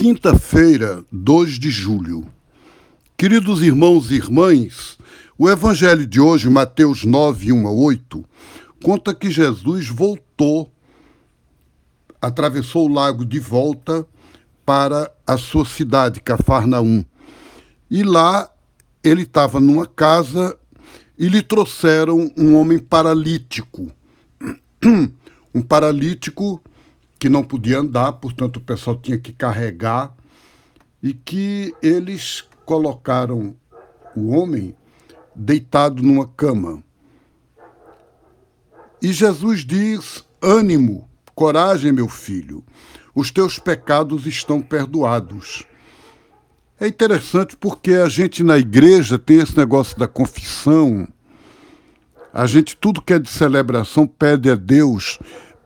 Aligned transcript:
Quinta-feira, 0.00 1.04
2 1.12 1.58
de 1.58 1.70
julho. 1.70 2.26
Queridos 3.18 3.62
irmãos 3.62 4.10
e 4.10 4.14
irmãs, 4.14 4.96
o 5.36 5.46
evangelho 5.46 6.06
de 6.06 6.18
hoje, 6.18 6.48
Mateus 6.48 7.04
9, 7.04 7.52
1 7.52 7.66
a 7.66 7.70
8, 7.70 8.24
conta 8.82 9.14
que 9.14 9.30
Jesus 9.30 9.88
voltou, 9.90 10.72
atravessou 12.18 12.88
o 12.88 12.92
lago 12.94 13.26
de 13.26 13.38
volta 13.38 14.06
para 14.64 15.12
a 15.26 15.36
sua 15.36 15.66
cidade, 15.66 16.22
Cafarnaum. 16.22 17.04
E 17.90 18.02
lá 18.02 18.48
ele 19.04 19.24
estava 19.24 19.60
numa 19.60 19.84
casa 19.84 20.58
e 21.18 21.28
lhe 21.28 21.42
trouxeram 21.42 22.32
um 22.38 22.56
homem 22.56 22.78
paralítico. 22.78 23.92
Um 25.52 25.62
paralítico 25.62 26.62
que 27.20 27.28
não 27.28 27.44
podia 27.44 27.78
andar, 27.80 28.14
portanto 28.14 28.56
o 28.56 28.60
pessoal 28.62 28.96
tinha 28.96 29.18
que 29.18 29.30
carregar, 29.30 30.14
e 31.02 31.12
que 31.12 31.74
eles 31.82 32.44
colocaram 32.64 33.54
o 34.16 34.30
homem 34.30 34.74
deitado 35.36 36.02
numa 36.02 36.26
cama. 36.26 36.82
E 39.02 39.12
Jesus 39.12 39.66
diz: 39.66 40.24
ânimo, 40.40 41.08
coragem, 41.34 41.92
meu 41.92 42.08
filho, 42.08 42.64
os 43.14 43.30
teus 43.30 43.58
pecados 43.58 44.26
estão 44.26 44.62
perdoados. 44.62 45.64
É 46.80 46.86
interessante 46.86 47.54
porque 47.54 47.92
a 47.92 48.08
gente 48.08 48.42
na 48.42 48.56
igreja 48.56 49.18
tem 49.18 49.40
esse 49.40 49.56
negócio 49.56 49.98
da 49.98 50.08
confissão. 50.08 51.06
A 52.32 52.46
gente, 52.46 52.74
tudo 52.74 53.02
que 53.02 53.12
é 53.12 53.18
de 53.18 53.28
celebração, 53.28 54.06
pede 54.06 54.50
a 54.50 54.54
Deus 54.54 55.18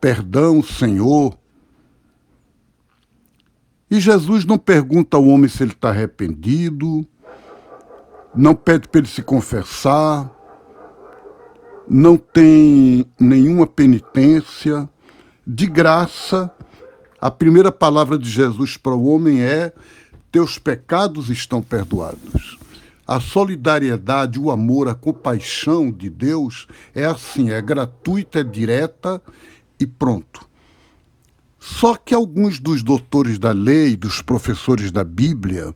perdão, 0.05 0.63
Senhor. 0.63 1.35
E 3.91 4.01
Jesus 4.01 4.45
não 4.45 4.59
pergunta 4.59 5.17
ao 5.17 5.27
homem 5.27 5.49
se 5.49 5.63
ele 5.63 5.73
está 5.73 5.91
arrependido, 5.91 7.07
não 8.35 8.55
pede 8.55 8.89
para 8.89 9.01
ele 9.01 9.09
se 9.09 9.23
confessar, 9.23 10.31
não 11.89 12.17
tem 12.17 13.07
nenhuma 13.19 13.67
penitência. 13.67 14.89
De 15.47 15.67
graça, 15.67 16.51
a 17.21 17.31
primeira 17.31 17.71
palavra 17.71 18.19
de 18.19 18.29
Jesus 18.29 18.79
para 18.79 18.95
o 18.95 19.07
homem 19.07 19.43
é: 19.43 19.73
teus 20.33 20.59
pecados 20.59 21.29
estão 21.29 21.61
perdoados. 21.61 22.59
A 23.07 23.21
solidariedade, 23.21 24.41
o 24.41 24.51
amor, 24.51 24.89
a 24.89 24.95
compaixão 24.95 25.93
de 25.93 26.09
Deus 26.09 26.67
é 26.95 27.05
assim, 27.05 27.51
é 27.51 27.61
gratuita, 27.61 28.41
é 28.41 28.43
direta 28.43 29.21
e 29.79 29.87
pronto. 29.87 30.49
Só 31.67 31.97
que 31.97 32.15
alguns 32.15 32.61
dos 32.61 32.83
doutores 32.83 33.39
da 33.39 33.51
lei, 33.51 33.97
dos 33.97 34.21
professores 34.21 34.93
da 34.93 35.03
Bíblia, 35.03 35.75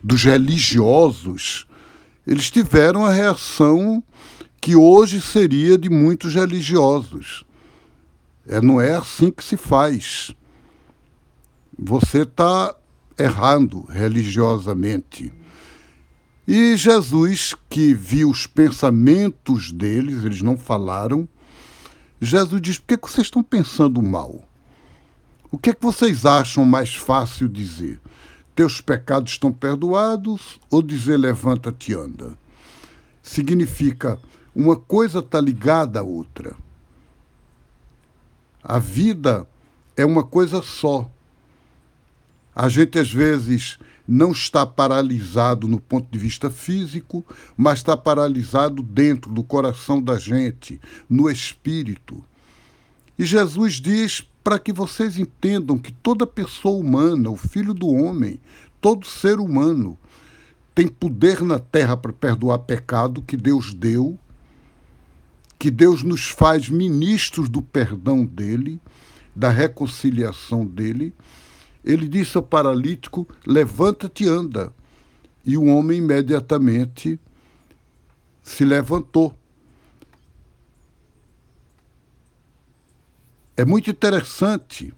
dos 0.00 0.22
religiosos, 0.22 1.66
eles 2.24 2.48
tiveram 2.48 3.04
a 3.04 3.10
reação 3.10 4.00
que 4.60 4.76
hoje 4.76 5.20
seria 5.20 5.76
de 5.76 5.90
muitos 5.90 6.32
religiosos. 6.32 7.44
É, 8.46 8.60
não 8.60 8.80
é 8.80 8.94
assim 8.94 9.32
que 9.32 9.42
se 9.42 9.56
faz. 9.56 10.30
Você 11.76 12.22
está 12.22 12.76
errando 13.18 13.82
religiosamente. 13.90 15.32
E 16.46 16.76
Jesus, 16.76 17.52
que 17.68 17.92
viu 17.92 18.30
os 18.30 18.46
pensamentos 18.46 19.72
deles, 19.72 20.24
eles 20.24 20.40
não 20.40 20.56
falaram, 20.56 21.28
Jesus 22.20 22.62
diz: 22.62 22.78
por 22.78 22.96
que 22.96 23.10
vocês 23.10 23.26
estão 23.26 23.42
pensando 23.42 24.00
mal? 24.00 24.46
O 25.56 25.58
que 25.58 25.70
é 25.70 25.74
que 25.74 25.82
vocês 25.82 26.26
acham 26.26 26.66
mais 26.66 26.94
fácil 26.94 27.48
dizer? 27.48 27.98
Teus 28.54 28.82
pecados 28.82 29.32
estão 29.32 29.50
perdoados 29.50 30.60
ou 30.70 30.82
dizer 30.82 31.16
levanta-te 31.16 31.92
e 31.92 31.94
anda? 31.94 32.36
Significa 33.22 34.18
uma 34.54 34.76
coisa 34.76 35.20
está 35.20 35.40
ligada 35.40 36.00
à 36.00 36.02
outra. 36.02 36.54
A 38.62 38.78
vida 38.78 39.48
é 39.96 40.04
uma 40.04 40.22
coisa 40.22 40.60
só. 40.60 41.10
A 42.54 42.68
gente 42.68 42.98
às 42.98 43.10
vezes 43.10 43.78
não 44.06 44.32
está 44.32 44.66
paralisado 44.66 45.66
no 45.66 45.80
ponto 45.80 46.06
de 46.10 46.18
vista 46.18 46.50
físico, 46.50 47.24
mas 47.56 47.78
está 47.78 47.96
paralisado 47.96 48.82
dentro 48.82 49.32
do 49.32 49.42
coração 49.42 50.02
da 50.02 50.18
gente, 50.18 50.78
no 51.08 51.30
espírito. 51.30 52.22
E 53.18 53.24
Jesus 53.24 53.80
diz 53.80 54.28
para 54.46 54.60
que 54.60 54.72
vocês 54.72 55.18
entendam 55.18 55.76
que 55.76 55.90
toda 55.90 56.24
pessoa 56.24 56.78
humana, 56.78 57.28
o 57.28 57.36
filho 57.36 57.74
do 57.74 57.88
homem, 57.88 58.38
todo 58.80 59.04
ser 59.04 59.40
humano, 59.40 59.98
tem 60.72 60.86
poder 60.86 61.42
na 61.42 61.58
terra 61.58 61.96
para 61.96 62.12
perdoar 62.12 62.60
pecado 62.60 63.22
que 63.22 63.36
Deus 63.36 63.74
deu, 63.74 64.16
que 65.58 65.68
Deus 65.68 66.04
nos 66.04 66.28
faz 66.28 66.68
ministros 66.68 67.48
do 67.48 67.60
perdão 67.60 68.24
dele, 68.24 68.80
da 69.34 69.50
reconciliação 69.50 70.64
dele. 70.64 71.12
Ele 71.84 72.06
disse 72.06 72.36
ao 72.36 72.42
paralítico: 72.44 73.26
Levanta-te 73.44 74.26
e 74.26 74.28
anda. 74.28 74.72
E 75.44 75.58
o 75.58 75.64
homem 75.64 75.98
imediatamente 75.98 77.18
se 78.44 78.64
levantou. 78.64 79.36
É 83.56 83.64
muito 83.64 83.90
interessante 83.90 84.92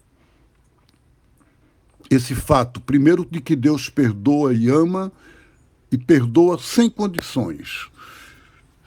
esse 2.10 2.34
fato, 2.34 2.80
primeiro, 2.80 3.24
de 3.24 3.41
que 3.41 3.54
Deus 3.54 3.88
perdoa 3.88 4.52
e 4.52 4.69
ama 4.69 5.12
e 5.92 5.96
perdoa 5.96 6.58
sem 6.58 6.91
condições. 6.91 7.88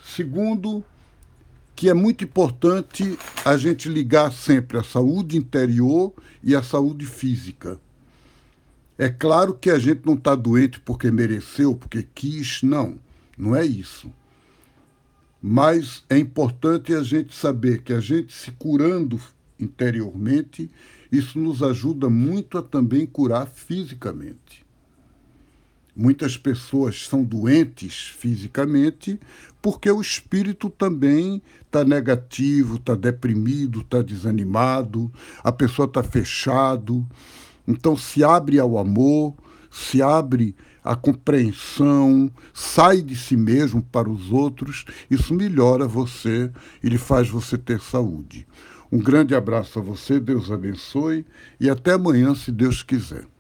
Segundo, 0.04 0.84
que 1.76 1.90
é 1.90 1.94
muito 1.94 2.24
importante 2.24 3.18
a 3.46 3.56
gente 3.56 3.88
ligar 3.88 4.32
sempre 4.34 4.78
a 4.78 4.84
saúde 4.84 5.38
interior 5.38 6.12
e 6.44 6.56
a 6.56 6.62
saúde 6.62 7.06
física. 7.06 7.80
É 8.98 9.10
claro 9.10 9.54
que 9.54 9.70
a 9.70 9.80
gente 9.80 10.06
não 10.06 10.16
está 10.16 10.36
doente 10.36 10.80
porque 10.80 11.10
mereceu, 11.10 11.76
porque 11.76 12.06
quis, 12.14 12.62
não, 12.62 13.00
não 13.38 13.56
é 13.56 13.66
isso. 13.66 14.12
Mas 15.42 16.04
é 16.10 16.18
importante 16.18 16.94
a 16.94 17.02
gente 17.02 17.36
saber 17.36 17.82
que 17.82 17.94
a 17.94 18.00
gente 18.00 18.34
se 18.34 18.52
curando 18.52 19.20
interiormente, 19.62 20.70
isso 21.12 21.40
nos 21.40 21.62
ajuda 21.62 22.10
muito 22.10 22.58
a 22.58 22.62
também 22.62 23.06
curar 23.06 23.48
fisicamente. 23.48 24.66
Muitas 25.96 26.38
pessoas 26.38 27.06
são 27.06 27.24
doentes 27.24 28.14
fisicamente 28.18 29.20
porque 29.62 29.92
o 29.92 30.02
espírito 30.02 30.70
também 30.70 31.42
está 31.66 31.84
negativo, 31.84 32.78
está 32.78 32.96
deprimido, 32.96 33.82
está 33.82 34.02
desanimado, 34.02 35.12
a 35.44 35.52
pessoa 35.52 35.86
está 35.86 36.02
fechado. 36.02 37.06
Então 37.68 37.98
se 37.98 38.24
abre 38.24 38.58
ao 38.58 38.78
amor, 38.78 39.36
se 39.70 40.02
abre 40.02 40.56
à 40.84 40.96
compreensão, 40.96 42.32
sai 42.54 43.02
de 43.02 43.16
si 43.16 43.38
mesmo 43.38 43.82
para 43.82 44.10
os 44.10 44.32
outros, 44.32 44.86
isso 45.10 45.34
melhora 45.34 45.88
você, 45.88 46.50
ele 46.82 46.98
faz 46.98 47.30
você 47.30 47.58
ter 47.58 47.80
saúde. 47.82 48.48
Um 48.92 49.00
grande 49.00 49.34
abraço 49.34 49.80
a 49.80 49.82
você, 49.82 50.20
Deus 50.20 50.52
abençoe 50.52 51.26
e 51.60 51.70
até 51.70 51.94
amanhã, 51.94 52.36
se 52.36 52.52
Deus 52.52 52.84
quiser. 52.84 53.31